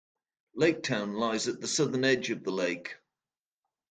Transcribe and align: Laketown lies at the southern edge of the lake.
Laketown 0.57 1.13
lies 1.13 1.47
at 1.47 1.61
the 1.61 1.67
southern 1.67 2.03
edge 2.03 2.31
of 2.31 2.43
the 2.43 2.49
lake. 2.49 2.95